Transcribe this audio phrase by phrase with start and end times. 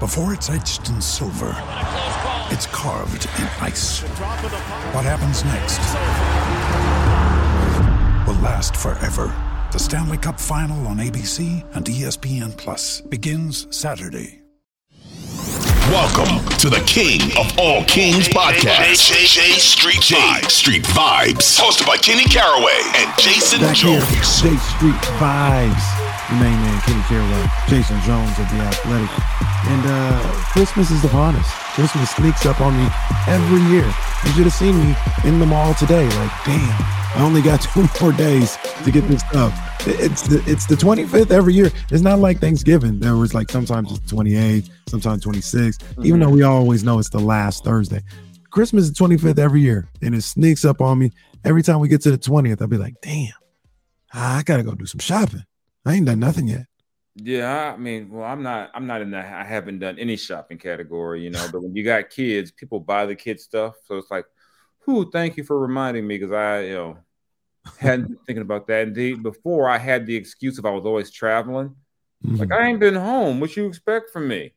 [0.00, 1.54] Before it's etched in silver,
[2.52, 4.02] it's carved in ice.
[4.92, 5.78] What happens next
[8.28, 9.32] will last forever.
[9.72, 14.42] The Stanley Cup Final on ABC and ESPN Plus begins Saturday.
[15.88, 19.08] Welcome to the King of All Kings podcast.
[19.08, 20.50] J, Street Vibes.
[20.50, 21.58] Street Vibes.
[21.58, 24.42] Hosted by Kenny Caraway and Jason Back here, Jones.
[24.42, 25.84] J Street Vibes.
[26.28, 29.55] Your main man, Kenny Caraway, Jason Jones of The Athletic.
[29.68, 31.50] And uh, Christmas is upon us.
[31.74, 32.88] Christmas sneaks up on me
[33.26, 33.84] every year.
[34.24, 36.04] You should have seen me in the mall today.
[36.04, 36.82] Like, damn,
[37.14, 39.52] I only got two more days to get this stuff.
[39.88, 41.70] It's the it's the 25th every year.
[41.90, 43.00] It's not like Thanksgiving.
[43.00, 47.20] There was like sometimes it's 28, sometimes 26, even though we always know it's the
[47.20, 48.02] last Thursday.
[48.50, 51.10] Christmas is the 25th every year, and it sneaks up on me
[51.44, 52.62] every time we get to the 20th.
[52.62, 53.32] I'll be like, damn,
[54.12, 55.44] I gotta go do some shopping.
[55.84, 56.66] I ain't done nothing yet.
[57.16, 59.32] Yeah, I mean, well, I'm not, I'm not in that.
[59.32, 61.46] I haven't done any shopping category, you know.
[61.50, 64.26] But when you got kids, people buy the kid stuff, so it's like,
[64.80, 65.10] who?
[65.10, 66.98] Thank you for reminding me because I, you know,
[67.78, 68.88] hadn't been thinking about that.
[68.88, 71.74] Indeed, before I had the excuse of I was always traveling.
[72.22, 72.52] Like mm-hmm.
[72.52, 73.40] I ain't been home.
[73.40, 74.52] What you expect from me?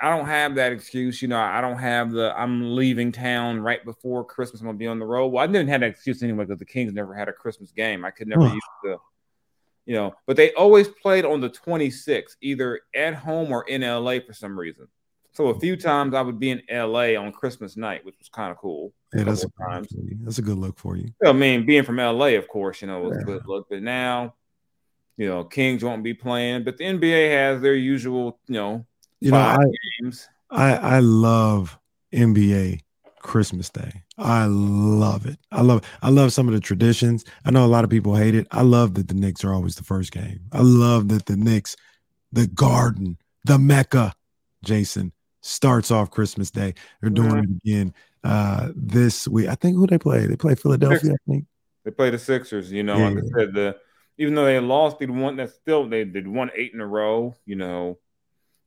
[0.00, 1.22] I don't have that excuse.
[1.22, 4.60] You know, I don't have the I'm leaving town right before Christmas.
[4.60, 5.28] I'm gonna be on the road.
[5.28, 8.04] Well, I didn't have that excuse anyway because the Kings never had a Christmas game.
[8.04, 8.96] I could never use the,
[9.86, 14.18] you know, but they always played on the 26th, either at home or in LA
[14.24, 14.86] for some reason.
[15.34, 18.50] So a few times I would be in LA on Christmas night, which was kind
[18.50, 18.92] of cool.
[19.14, 19.88] Yeah, that's a, good times.
[19.92, 20.18] look for you.
[20.24, 21.08] that's a good look for you.
[21.24, 23.22] I mean, being from LA, of course, you know, was Yeah.
[23.22, 23.66] a good look.
[23.70, 24.34] But now,
[25.16, 28.86] you know, Kings won't be playing, but the NBA has their usual, you know,
[29.20, 29.64] You know, I,
[30.00, 30.28] games.
[30.50, 31.78] I I love
[32.12, 32.80] NBA
[33.22, 34.02] Christmas Day.
[34.18, 35.38] I love it.
[35.50, 37.24] I love I love some of the traditions.
[37.44, 38.46] I know a lot of people hate it.
[38.50, 40.40] I love that the Knicks are always the first game.
[40.52, 41.76] I love that the Knicks,
[42.32, 44.14] the Garden, the Mecca,
[44.64, 46.74] Jason starts off Christmas Day.
[47.00, 47.94] They're doing it again
[48.24, 49.48] uh this week.
[49.48, 50.26] I think who they play?
[50.26, 51.12] They play Philadelphia.
[51.14, 51.46] I think.
[51.84, 52.96] They play the Sixers, you know.
[52.96, 53.76] Yeah, like I said, the
[54.18, 55.36] even though they lost, they won.
[55.36, 57.34] That still they did won eight in a row.
[57.44, 57.98] You know,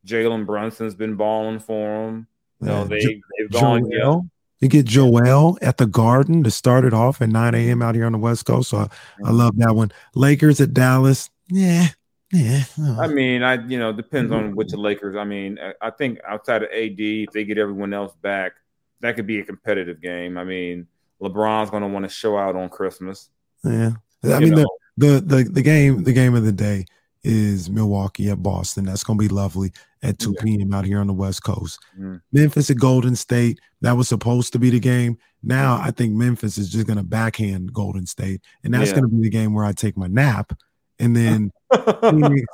[0.05, 2.27] Jalen Brunson's been balling for them.
[2.61, 3.89] You know, they they've gone.
[3.91, 4.29] Joel.
[4.59, 7.81] You get Joel at the Garden to start it off at 9 a.m.
[7.81, 8.69] out here on the West Coast.
[8.69, 8.87] So I,
[9.25, 9.91] I love that one.
[10.13, 11.29] Lakers at Dallas.
[11.49, 11.87] Yeah.
[12.31, 12.63] Yeah.
[12.79, 12.99] Oh.
[13.01, 14.47] I mean, I you know depends mm-hmm.
[14.47, 15.15] on which the Lakers.
[15.15, 18.53] I mean, I, I think outside of AD, if they get everyone else back,
[19.01, 20.37] that could be a competitive game.
[20.37, 20.87] I mean,
[21.21, 23.29] LeBron's going to want to show out on Christmas.
[23.63, 23.91] yeah.
[24.23, 24.67] I you mean, the,
[24.97, 26.85] the the the game the game of the day
[27.25, 28.85] is Milwaukee at Boston.
[28.85, 29.71] That's going to be lovely
[30.03, 30.43] at 2 Yeah.
[30.43, 30.73] p.m.
[30.73, 31.79] out here on the West Coast.
[31.99, 32.21] Mhm.
[32.31, 33.59] Memphis at Golden State.
[33.81, 35.17] That was supposed to be the game.
[35.43, 38.97] Now I think Memphis is just going to backhand Golden State, and that's Yeah.
[38.97, 40.53] going to be the game where I take my nap,
[40.99, 41.51] and then
[42.01, 42.45] Phoenix,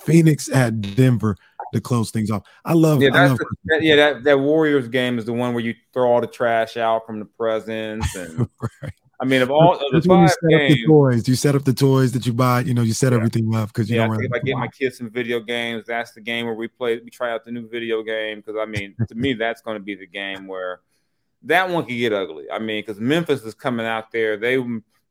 [0.00, 1.36] Phoenix at Denver
[1.72, 2.42] to close things off.
[2.64, 3.00] I love.
[3.02, 3.96] Yeah, I love the, that, yeah.
[3.96, 7.18] That, that Warriors game is the one where you throw all the trash out from
[7.20, 8.48] the presents, and
[8.82, 8.92] Right.
[9.20, 11.28] I mean, of all of the you five the games, toys.
[11.28, 12.60] You set up the toys that you buy.
[12.60, 13.18] You know, you set Yeah.
[13.18, 15.10] everything up because you yeah, know I where think if I get my kids some
[15.10, 16.98] video games, that's the game where we play.
[16.98, 19.82] We try out the new video game because I mean, to me, that's going to
[19.82, 20.80] be the game where
[21.44, 22.50] that one could get ugly.
[22.50, 24.36] I mean, because Memphis is coming out there.
[24.36, 24.62] They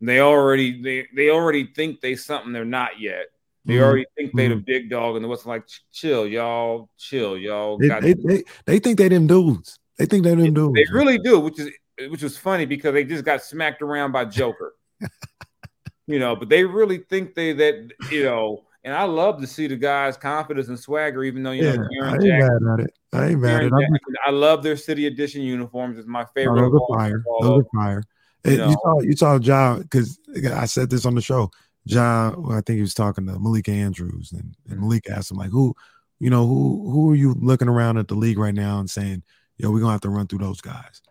[0.01, 3.27] they already they they already think they something they're not yet.
[3.65, 3.81] They Mhm.
[3.83, 5.63] already think they the big dog, and what's like,
[5.93, 7.77] chill, y'all, chill, y'all.
[7.77, 9.79] they, got they, they, they think they them dudes.
[9.97, 10.73] They think they them dudes.
[10.75, 11.69] They really do, which is
[12.09, 14.73] which was funny because they just got smacked around by Joker.
[16.07, 19.67] you know, but they really think they that you know, and I love to see
[19.67, 22.59] the guys' confidence and swagger, even though you yeah, know I ain't Jackson.
[22.61, 22.93] mad at it.
[23.13, 23.91] I ain't mad Aaron at it.
[23.91, 25.97] Jackson, I love their city edition uniforms.
[25.97, 26.61] It's my favorite.
[26.61, 27.23] those of are fire.
[27.41, 28.03] Those are fire.
[28.45, 28.69] You know.
[28.69, 30.19] you saw you saw Ja because
[30.53, 31.49] I said this on the show.
[31.89, 34.83] Well, I think he was talking to Malika Andrews, and, and Mhm.
[34.83, 35.75] Malik asked him like, "Who,
[36.19, 39.23] you know, who who are you looking around at the league right now and saying,
[39.57, 41.01] yo, we're gonna have to run through those guys?"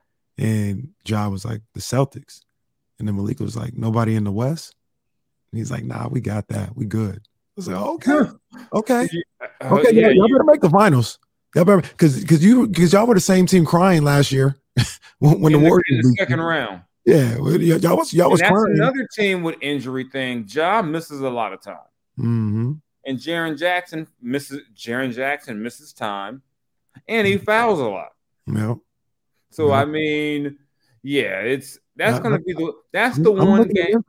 [0.43, 2.41] And Ja was like, "The Celtics,"
[2.99, 4.75] and then Malika was like, "Nobody in the West."
[5.53, 6.77] And he's like, "Nah, we got that.
[6.77, 8.31] We good." I was like, "Okay,
[8.73, 9.09] okay,
[9.61, 11.19] Uh, okay, yeah, y'all, y'all better make the finals."
[11.55, 14.57] Y'all better because because you because y'all were the same team crying last year
[15.19, 16.45] when, when the the, Warriors in the second you.
[16.45, 16.81] round.
[17.05, 18.77] Yeah, well, y- y'all was y'all And was that's crying.
[18.77, 20.47] another team with injury thing.
[20.49, 21.77] Ja misses a lot of time.
[22.17, 22.73] hmm
[23.05, 26.43] and Jaren Jackson misses Jaren Jackson misses time,
[27.07, 28.11] and he fouls a lot.
[28.47, 28.79] Yep.
[29.53, 29.75] So Yep.
[29.75, 30.59] I mean,
[31.03, 34.03] yeah, it's that's gonna be the that's the I'm one game.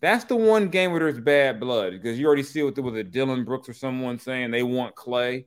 [0.00, 2.94] That's the one game where there's bad blood because you already see what there was
[2.94, 5.46] a Dillon Brooks or someone saying they want Clay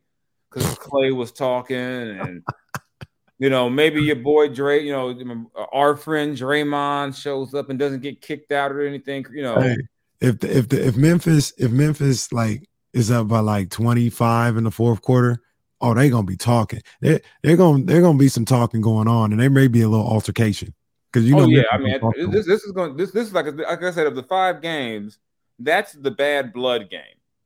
[0.52, 2.44] because Clay was talking and
[3.40, 8.02] you know maybe your boy Dre, you know our friend Draymond shows up and doesn't
[8.02, 9.26] get kicked out or anything.
[9.34, 9.78] You know, Hey,
[10.22, 14.64] if the, if the, if Memphis if Memphis like is up by like 25 in
[14.66, 15.42] the fourth quarter,
[15.84, 16.82] oh, they're gonna be talking.
[17.02, 19.90] They're they're gonna they're gonna be some talking going on, and there may be a
[19.90, 20.74] little altercation
[21.12, 21.46] because you oh, know.
[21.46, 24.08] oh yeah, I mean this this is going this this is like like I said
[24.08, 25.20] of the five games,
[25.60, 27.02] that's the bad blood game.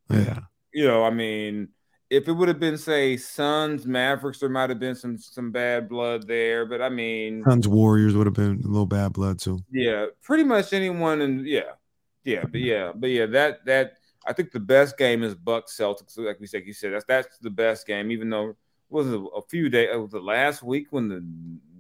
[0.10, 0.40] yeah,
[0.72, 1.70] you know, I mean,
[2.10, 5.90] if it would have been say Suns, Mavericks, there might have been some some bad
[5.90, 6.66] blood there.
[6.66, 9.60] But I mean, Suns Warriors would have been a little bad blood too.
[9.72, 11.72] yeah, pretty much anyone, and yeah,
[12.24, 13.97] yeah, but yeah, but yeah, that that
[14.28, 16.18] I think the best game is Bucks Celtics.
[16.18, 18.12] Like we said, you said that's that's the best game.
[18.12, 18.56] Even though it
[18.90, 21.24] was a, a few days, it was the last week when the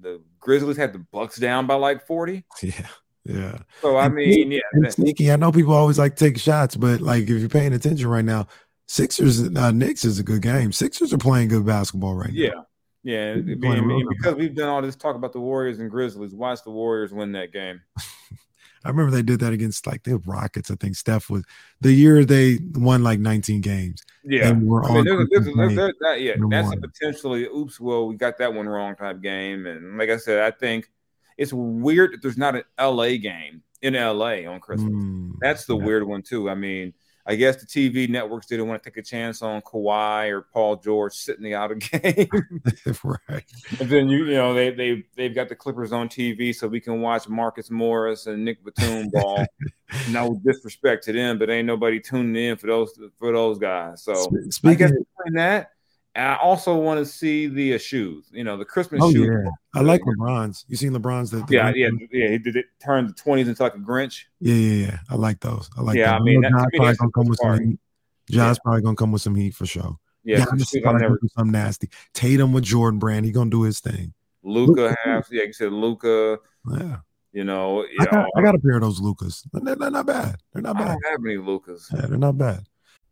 [0.02, 2.46] the Grizzlies had the Bucks down by like forty.
[2.64, 2.88] Yeah,
[3.26, 3.58] yeah.
[3.82, 5.32] So I And mean, yeah, And sneaky.
[5.32, 8.48] I know people always like take shots, but like if you're paying attention right now,
[8.88, 10.72] Sixers uh, Knicks is a good game.
[10.72, 12.42] Sixers are playing good basketball right now.
[12.42, 12.52] yeah.
[13.04, 15.16] Yeah, We've been and, playing and- real and good because we've done all this talk
[15.16, 17.80] about the Warriors and Grizzlies, watch the Warriors win that game.
[18.88, 20.72] I remember they did that against like the Rockets.
[20.72, 21.44] I think Steph was
[21.82, 24.02] the year they won like 19 games.
[24.24, 27.82] Yeah, And we're I mean, on there's, there's, there's, that, yeah, that's a potentially oops.
[27.82, 30.90] Well, we got that one wrong type game, and like I said, I think
[31.38, 34.94] it's weird that there's not an LA game in LA on Christmas.
[34.94, 35.84] Mm, That's the yeah.
[35.84, 36.50] weird one too.
[36.50, 36.94] I mean,
[37.30, 40.78] I guess the TV networks didn't want to take a chance on Kawhi or Paul
[40.78, 42.30] George sitting the out of game,
[43.04, 43.44] right.
[43.80, 46.80] and then you you know they they they've got the Clippers on TV, so we
[46.80, 49.46] can watch Marcus Morris and Nick Batum ball.
[50.10, 54.04] no disrespect to them, but ain't nobody tuning in for those for those guys.
[54.04, 54.14] So.
[54.14, 55.72] I Speaking, guess of, that,
[56.18, 58.30] and I also want to see the uh, shoes.
[58.34, 59.28] You know, the Christmas oh shoes.
[59.32, 60.66] yeah, I like LeBron's.
[60.68, 61.30] You seen LeBron's?
[61.32, 62.30] The, the Yeah, yeah, yeah.
[62.30, 62.66] He did it.
[62.84, 64.24] Turned the twenties into like a Grinch.
[64.40, 65.00] yeah, yeah, yeah.
[65.10, 65.70] I like those.
[65.78, 65.96] I like.
[65.96, 66.22] Yeah, those.
[66.22, 67.80] I mean, know to Josh me, probably gonna come with some heat.
[68.30, 69.96] Josh probably gonna come with some heat for sure.
[70.24, 71.10] Yeah, some Giannis shoes I probably never.
[71.16, 71.90] gonna do something nasty.
[72.14, 74.14] Tatum with Jordan Brand, he gonna do his thing.
[74.44, 75.28] Luka has.
[75.32, 76.40] Yeah, you said Luka.
[76.72, 76.98] Yeah,
[77.32, 79.46] You know, you I know, got, I got a pair of those Lukas.
[79.54, 80.38] They're, they're not bad.
[80.52, 80.88] They're not bad.
[80.88, 81.90] I don't have any Lukas.
[81.94, 82.66] Yeah, they're not bad.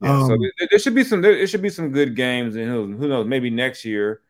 [0.00, 1.20] Yeah, so Um, there, there should be some.
[1.20, 3.26] There, should be some good games, and who, who knows?
[3.26, 4.22] Maybe next year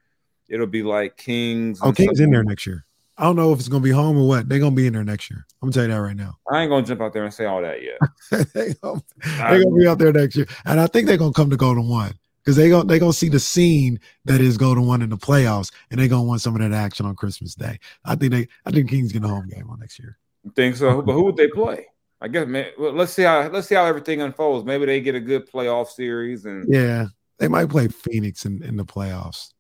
[0.49, 1.79] it'll be like Kings.
[1.83, 2.25] Oh, King's stuff.
[2.25, 2.85] in there next year.
[3.17, 4.49] I don't know if it's gonna be home or what.
[4.49, 5.45] They're gonna be in there next year.
[5.61, 6.39] I'm gonna tell you that right now.
[6.51, 7.99] I ain't gonna jump out there and say all that yet.
[8.55, 11.51] they gonna, they gonna be out there next year, and I think they're gonna come
[11.51, 15.03] to Golden One because they gonna they gonna see the scene that is Golden One
[15.03, 17.79] in the playoffs, and they're gonna want some of that action on Christmas Day.
[18.07, 20.19] I think they I think Kings get a home game on next year.
[20.57, 21.87] think so, but who would they play?
[22.21, 22.47] I guess.
[22.47, 24.65] Man, well, let's see how let's see how everything unfolds.
[24.67, 27.07] Maybe they get a good playoff series, and Yeah,
[27.39, 29.53] they might play Phoenix in, in the playoffs,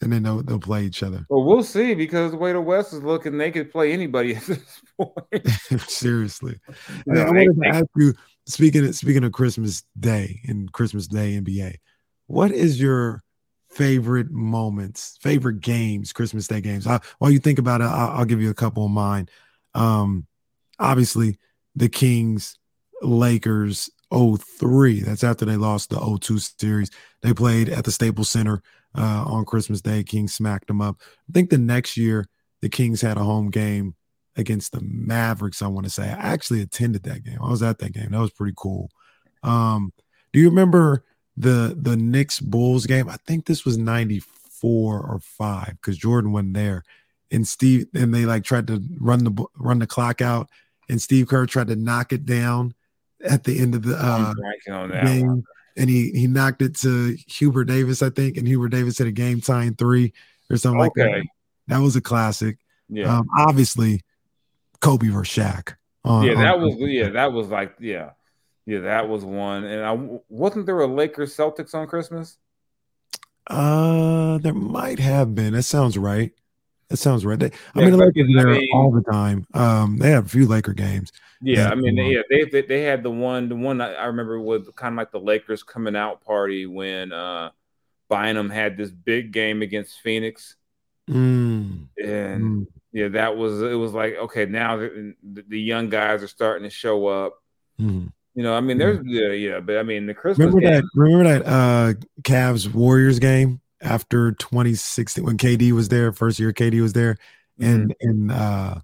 [0.00, 1.24] and then they'll they'll play each other.
[1.28, 4.42] well, we'll see because the way the West is looking, they could play anybody at
[4.42, 5.48] this point.
[5.88, 6.58] Seriously,
[7.10, 8.14] I wanted to ask you.
[8.46, 11.76] Speaking of, speaking of Christmas Day and Christmas Day NBA,
[12.26, 13.22] what is your
[13.70, 16.84] favorite moments, favorite games, Christmas Day games?
[16.84, 19.28] I, while you think about it, I'll, I'll give you a couple of mine.
[19.74, 20.26] Um,
[20.80, 21.38] obviously,
[21.74, 22.58] the Kings,
[23.02, 25.00] Lakers, 03.
[25.00, 26.90] That's after they lost the 02 series.
[27.22, 28.62] They played at the Staples Center
[28.96, 30.02] uh, on Christmas Day.
[30.02, 30.96] Kings smacked them up.
[31.00, 32.28] I think the next year
[32.60, 33.94] the Kings had a home game
[34.36, 35.62] against the Mavericks.
[35.62, 37.38] I want to say I actually attended that game.
[37.42, 38.10] I was at that game.
[38.10, 38.90] That was pretty cool.
[39.42, 39.92] Um,
[40.32, 41.04] do you remember
[41.36, 43.08] the the Knicks Bulls game?
[43.08, 46.84] I think this was '94 or five because Jordan wasn't there,
[47.30, 50.48] and Steve and they like tried to run the run the clock out,
[50.88, 52.74] and Steve Kerr tried to knock it down
[53.24, 55.04] at the end of the uh, I'm blanking on that.
[55.04, 55.44] game,
[55.76, 59.12] and he he knocked it to Hubert Davis, I think, and Hubert Davis hit a
[59.12, 60.12] game tying three
[60.50, 61.22] or something like that.
[61.68, 62.58] That was a classic.
[62.88, 64.02] Yeah, Um, obviously,
[64.80, 65.74] Kobe versus Shaq.
[66.04, 68.10] on- yeah, that on- was yeah, that was like yeah,
[68.66, 69.64] yeah, that was one.
[69.64, 72.36] And I wasn't there a Lakers Celtics on Christmas.
[73.46, 75.52] Uh, there might have been.
[75.54, 76.32] That sounds right.
[76.92, 77.38] That sounds right.
[77.38, 79.46] They, I mean, the Lakers are I there mean- all the time.
[79.54, 81.10] Um, they have a few Laker games.
[81.40, 84.04] Yeah, Yeah, I mean, yeah, they, they they had the one the one I I
[84.04, 87.48] remember was kind of like the Lakers coming out party when uh
[88.10, 90.56] Bynum had this big game against Phoenix,
[91.08, 92.66] Mm, and mm.
[92.92, 95.14] yeah, that was it was like okay, now the,
[95.48, 97.42] the young guys are starting to show up.
[97.80, 98.12] Mm.
[98.34, 100.84] You know, I mean, there's yeah, yeah, but I mean, the Christmas Remember game, that?
[100.94, 106.80] Remember that uh Cavs Warriors game after 2016 when KD was there, first year KD
[106.80, 107.16] was there,
[107.58, 108.08] and Mm-hmm.
[108.08, 108.74] and uh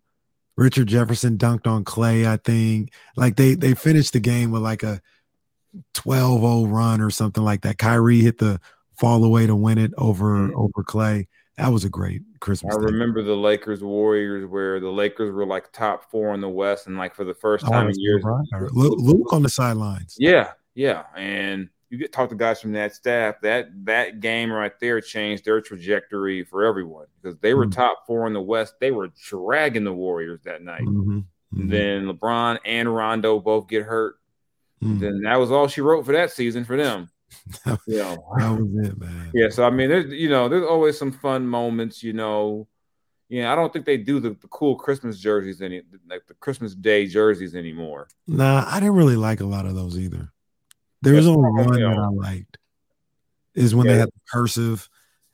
[0.57, 2.93] Richard Jefferson dunked on Clay, I think.
[3.17, 5.01] Like they they finished the game with like a
[5.95, 7.79] 12-0 run or something like that.
[7.79, 8.61] Kyrie hit the
[8.99, 10.55] fall away to win it over Mhm.
[10.55, 11.29] over Clay.
[11.57, 12.75] That was a great Christmas.
[12.75, 12.87] I day.
[12.87, 16.97] remember the Lakers Warriors where the Lakers were like top four in the West, and
[16.97, 18.25] like for the first Oh, time that's in years,
[18.73, 20.17] Luke on the sidelines.
[20.19, 23.37] Yeah, yeah, and you get talk to guys from that staff.
[23.43, 27.73] That that game right there changed their trajectory for everyone because they were Mm.
[27.75, 28.75] top four in the West.
[28.81, 30.83] They were dragging the Warriors that night.
[30.83, 34.17] Mhm, mhm, Then LeBron and Rondo both get hurt.
[34.83, 35.01] mhm.
[35.01, 37.09] Then that was all she wrote for that season for them.
[37.87, 39.31] you know, That was it, man.
[39.35, 39.49] yeah.
[39.49, 42.03] So I mean, there's you know, there's always some fun moments.
[42.03, 42.69] You know,
[43.31, 43.51] yeah.
[43.53, 47.07] I don't think they do the, the cool Christmas jerseys any like the Christmas Day
[47.07, 48.09] jerseys anymore.
[48.27, 50.33] Nah, I didn't really like a lot of those either.
[51.03, 51.99] There was only one that.
[51.99, 52.59] I liked.
[53.55, 54.89] Is when they had the cursive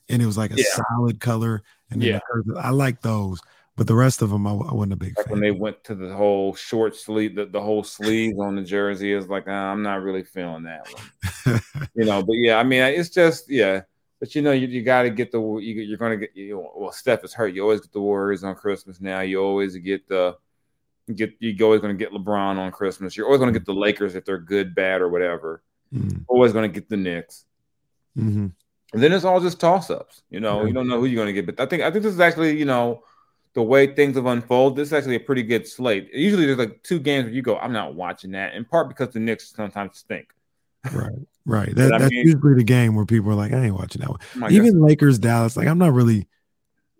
[0.08, 0.64] and it was like a Yeah.
[0.88, 1.62] solid color.
[1.90, 2.20] And then Yeah.
[2.46, 2.58] the.
[2.58, 3.40] I like those,
[3.76, 5.32] but the rest of them I, I wasn't a big like fan.
[5.32, 9.12] when they went to the whole short sleeve, the, the whole sleeve on the jersey
[9.12, 11.60] is like, "Ah, I'm not really feeling that one,
[11.94, 12.22] you know.
[12.22, 13.82] But yeah, I mean, it's just yeah.
[14.20, 16.54] But you know, you, you got to get the you, you're going to get you
[16.54, 17.54] know, well, Steph is hurt.
[17.54, 19.20] You always get the Warriors on Christmas now.
[19.20, 20.36] You always get the
[21.12, 23.16] get you're always going to get LeBron on Christmas.
[23.16, 25.62] You're always going to get the Lakers if they're good, bad, or whatever.
[25.94, 27.44] Mm, Always going to get the Knicks.
[28.18, 28.52] mhm.
[28.92, 30.22] And then it's all just toss ups.
[30.30, 30.68] You know, Yeah.
[30.68, 31.46] you don't know who you're going to get.
[31.46, 33.02] But I think I think this is actually, you know,
[33.54, 34.76] the way things have unfolded.
[34.80, 36.10] This is actually a pretty good slate.
[36.12, 38.54] Usually there's like two games where you go, I'm not watching that.
[38.54, 40.28] In part because the Knicks sometimes stink.
[40.92, 41.10] Right,
[41.44, 41.72] right.
[41.74, 44.10] That, I that's mean- usually the game where people are like, I ain't watching that
[44.10, 44.20] one.
[44.42, 46.26] I'm Even Lakers Dallas, like I'm not really,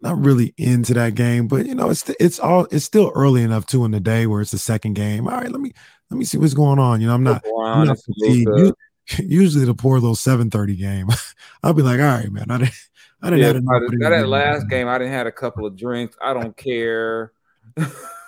[0.05, 1.49] not really into that game.
[1.49, 4.41] But you know, it's it's all it's still early enough too in the day where
[4.43, 5.27] it's the second game.
[5.27, 5.73] All right, let me
[6.11, 7.01] let me see what's going on.
[7.01, 7.99] You know, I'm not I'm not.
[8.17, 8.75] Luka.
[9.19, 11.09] Usually the poor little 7:30 game.
[11.63, 12.51] I'll be like, all right, man.
[12.51, 12.75] I didn't
[13.23, 15.13] I didn't Yeah, have enough by of the- these by that last game, I didn't
[15.13, 16.17] had a couple of drinks.
[16.23, 17.33] I don't care.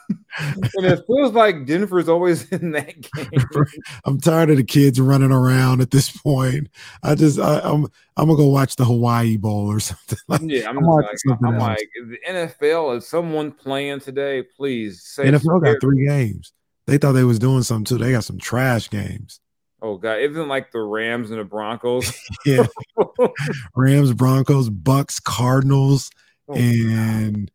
[0.08, 3.64] and it feels like Denver's always in that game.
[4.04, 6.68] I'm tired of the kids running around at this point.
[7.02, 7.86] I just I, I'm
[8.16, 10.18] I'm gonna go watch the Hawaii Bowl or something.
[10.28, 14.42] Like, Yeah, I'm, I'm like, something I'm like, the NFL is someone playing today?
[14.42, 16.52] Please say NFL got three games.
[16.86, 18.02] They thought they was doing something too.
[18.02, 19.40] They got some trash games.
[19.82, 22.12] Oh god, isn't like the Rams and the Broncos?
[22.46, 22.66] Yeah,
[23.74, 26.10] Rams, Broncos, Bucks, Cardinals,
[26.48, 27.50] Oh, and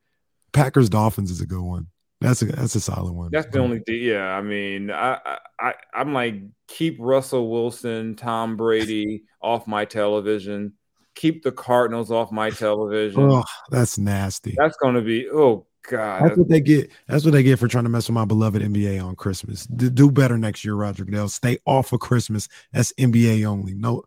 [0.52, 1.88] Packers, Dolphins is a good one.
[2.22, 3.30] That's a that's a solid one.
[3.32, 4.02] That's the only thing.
[4.02, 6.36] Yeah, I mean, I, I, I'm like,
[6.68, 10.74] keep Russell Wilson, Tom Brady off my television.
[11.16, 13.22] Keep the Cardinals off my television.
[13.30, 14.56] Oh, that's nasty.
[14.58, 15.28] That's going to be.
[15.30, 16.92] Oh God, That's what they get.
[17.08, 19.66] That's what they get for trying to mess with my beloved NBA on Christmas.
[19.66, 21.28] D- do better next year, Roger Goodell.
[21.28, 22.48] Stay off of Christmas.
[22.72, 23.74] That's NBA only.
[23.74, 24.04] No,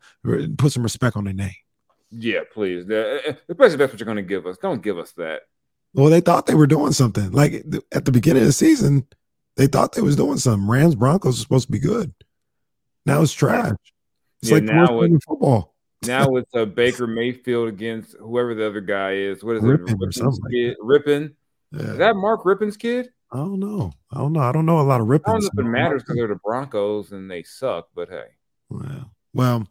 [0.56, 1.52] put some respect on their name.
[2.12, 2.86] yeah, please.
[2.86, 4.56] The- eh, eh, Especially if that's what you're going to give us.
[4.58, 5.42] Don't give us that.
[5.94, 7.30] Well, they thought they were doing something.
[7.32, 9.06] Like at the beginning of the season,
[9.56, 10.68] they thought they was doing something.
[10.68, 12.12] Rams Broncos was supposed to be good.
[13.06, 13.72] Now it's trash.
[14.42, 15.72] It's Yeah, like now it- football.
[16.06, 19.42] Now it's uh, Baker Mayfield against whoever the other guy is.
[19.42, 19.92] What is Rippin it?
[19.94, 20.76] or Rypien's something like kid?
[20.82, 21.34] Rippin.
[21.70, 21.80] Yeah.
[21.92, 23.08] Is that Mark Rypien's kid?
[23.32, 23.90] I don't know.
[24.12, 24.40] I don't know.
[24.40, 26.34] I don't know a lot of I don't know if it matters because they're the
[26.44, 27.88] Broncos and they suck.
[27.94, 28.26] But hey.
[28.68, 29.66] Well, well,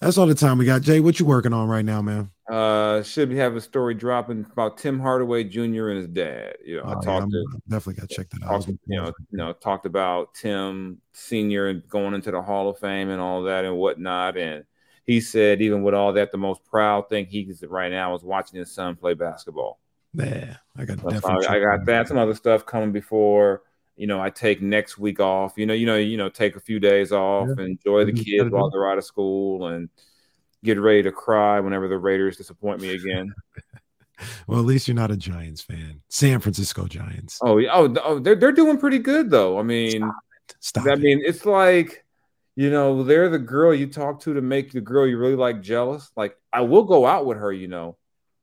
[0.00, 0.82] that's all the time we got.
[0.82, 2.30] Jay, what you working on right now, man?
[2.48, 5.88] Uh, should we have a story dropping about Tim Hardaway Jr.
[5.88, 6.56] and his dad?
[6.64, 8.50] You know, I Oh, yeah, talked I'm- to, I definitely got to check that out.
[8.50, 12.42] I was talked, you know, you know, talked about Tim Senior and going into the
[12.42, 14.36] Hall of Fame and all that and whatnot.
[14.36, 14.64] And
[15.06, 18.22] he said, even with all that, the most proud thing he he's right now is
[18.22, 19.80] watching his son play basketball.
[20.12, 21.46] Yeah, I got So definitely.
[21.46, 22.08] I, I got that.
[22.08, 23.62] Some other stuff coming before.
[23.96, 25.54] You know, I take next week off.
[25.56, 27.64] You know, you know, you know, take a few days off, Yeah.
[27.64, 28.24] enjoy the Mhm.
[28.24, 29.88] kids while they're out of school, and
[30.64, 33.32] get ready to cry whenever the Raiders disappoint me again.
[34.46, 36.00] Well, at least you're not a Giants fan.
[36.08, 37.40] San Francisco Giants.
[37.42, 37.70] Oh, yeah.
[37.74, 39.58] oh, oh, they're they're doing pretty good though.
[39.58, 40.08] I mean,
[40.60, 40.86] Stop.
[40.86, 41.00] I it.
[41.00, 42.04] mean, it's like,
[42.54, 45.62] you know, they're the girl you talk to to make the girl you really like
[45.62, 46.12] jealous.
[46.16, 47.96] Like, I will go out with her, you know.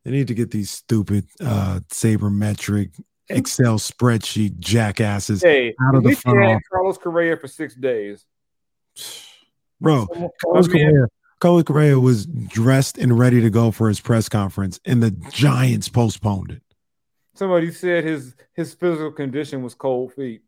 [0.03, 3.01] They need to get these stupid uh sabermetric
[3.35, 6.63] Excel spreadsheet jackasses Hey, out of the front office.
[6.71, 8.25] Carlos Correa for six days.
[9.79, 10.07] Bro,
[10.43, 11.07] Carlos Correa,
[11.39, 15.89] Carlos Correa was dressed and ready to go for his press conference, and the Giants
[15.89, 16.61] postponed it.
[17.33, 20.41] somebody said his his physical condition was cold feet.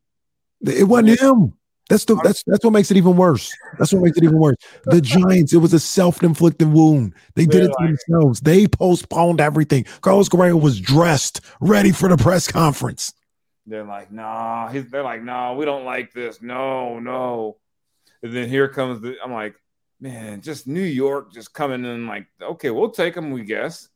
[0.61, 1.53] It wasn't him.
[1.89, 3.51] That's the that's that's what makes it even worse.
[3.77, 4.55] That's what makes it even worse.
[4.85, 7.13] The Giants, it was a self-inflicted wound.
[7.35, 8.39] They did They're it to like- themselves.
[8.39, 9.85] They postponed everything.
[10.01, 13.13] Carlos Correa was dressed, ready for the press conference.
[13.65, 14.69] They're like, nah.
[14.69, 16.41] He's, they're like, nah, we don't like this.
[16.41, 17.57] No, no.
[18.21, 19.15] And then here comes the.
[19.23, 19.55] I'm like,
[19.99, 22.07] man, just New York just coming in.
[22.07, 23.89] Like, okay, we'll take them, we guess.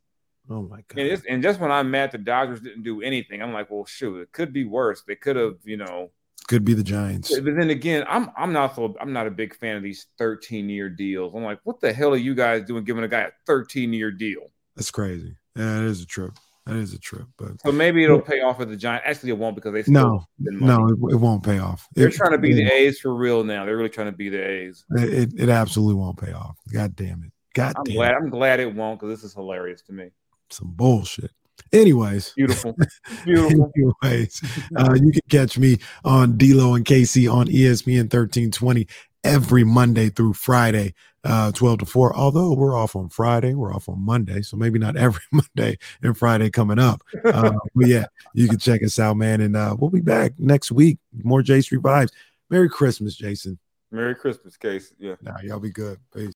[0.49, 0.99] Oh my god.
[0.99, 3.85] And, it's, and just when I'm mad the Dodgers didn't do anything, I'm like, well,
[3.85, 5.03] shoot, it could be worse.
[5.07, 6.11] They could have, you know.
[6.47, 7.33] Could be the Giants.
[7.39, 10.69] But then again, I'm I'm not so I'm not a big fan of these 13
[10.69, 11.33] year deals.
[11.35, 14.11] I'm like, what the hell are you guys doing giving a guy a 13 year
[14.11, 14.41] deal?
[14.75, 15.35] That's crazy.
[15.55, 16.31] Yeah, it is a trip.
[16.65, 17.25] That is a trip.
[17.37, 19.03] But So maybe it'll pay off with the Giants.
[19.07, 21.87] Actually, it won't because they still no, no, it, it won't pay off.
[21.95, 23.65] They're It- trying to be the A's for real now.
[23.65, 24.85] They're really trying to be the A's.
[24.91, 26.57] it, it absolutely won't pay off.
[26.71, 27.31] God damn it.
[27.55, 28.11] God I'm damn glad.
[28.11, 28.17] it.
[28.21, 30.09] I'm glad it won't because this is hilarious to me.
[30.49, 31.31] Some bullshit.
[31.73, 32.75] Anyways, Beautiful,
[33.25, 33.71] beautiful.
[34.03, 34.41] Anyways,
[34.75, 38.87] uh, you can catch me on D'Lo and Casey on ESPN 1320
[39.23, 42.15] every Monday through Friday, uh, 12 to 4.
[42.15, 44.41] Although we're off on Friday, we're off on Monday.
[44.41, 47.01] So maybe not every Monday and Friday coming up.
[47.25, 49.41] Uh, but yeah, you can check us out, man.
[49.41, 50.99] And uh, we'll be back next week.
[51.23, 52.11] More J Street vibes.
[52.49, 53.59] Merry Christmas, Jason.
[53.91, 54.93] Merry Christmas, Case.
[54.99, 55.15] Yeah.
[55.21, 55.97] Nah, y'all be good.
[56.13, 56.25] Peace.